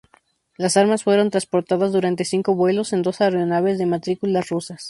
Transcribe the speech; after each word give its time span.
Las 0.57 0.77
armas 0.77 1.03
fueron 1.03 1.29
transportadas, 1.29 1.91
durante 1.91 2.25
cinco 2.25 2.55
vuelos, 2.55 2.91
en 2.91 3.03
dos 3.03 3.21
aeronaves 3.21 3.77
de 3.77 3.85
matrículas 3.85 4.49
rusas. 4.49 4.79